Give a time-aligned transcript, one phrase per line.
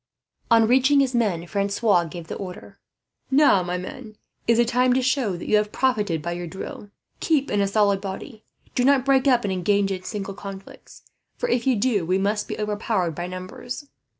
[0.49, 2.79] On reaching his men Francois gave the order:
[3.29, 4.15] "Now, my men,
[4.47, 6.89] is the time to show that you have profited by your drill.
[7.19, 8.43] Keep in a solid body.
[8.73, 11.03] Do not break up and engage in single conflicts
[11.37, 13.85] for, if you do, we must be overpowered by numbers.